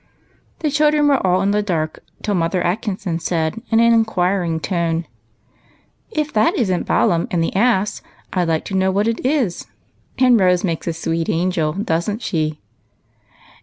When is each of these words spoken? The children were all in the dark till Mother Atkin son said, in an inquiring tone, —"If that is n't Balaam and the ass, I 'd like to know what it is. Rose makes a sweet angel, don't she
The 0.61 0.71
children 0.71 1.07
were 1.09 1.23
all 1.27 1.43
in 1.43 1.51
the 1.51 1.61
dark 1.61 1.99
till 2.23 2.33
Mother 2.33 2.63
Atkin 2.65 2.97
son 2.97 3.19
said, 3.19 3.61
in 3.69 3.79
an 3.79 3.93
inquiring 3.93 4.59
tone, 4.59 5.05
—"If 6.11 6.33
that 6.33 6.55
is 6.57 6.71
n't 6.71 6.87
Balaam 6.87 7.27
and 7.29 7.43
the 7.43 7.55
ass, 7.55 8.01
I 8.33 8.43
'd 8.43 8.47
like 8.47 8.65
to 8.65 8.75
know 8.75 8.89
what 8.89 9.07
it 9.07 9.23
is. 9.23 9.67
Rose 10.19 10.63
makes 10.63 10.87
a 10.87 10.93
sweet 10.93 11.29
angel, 11.29 11.73
don't 11.73 12.19
she 12.19 12.59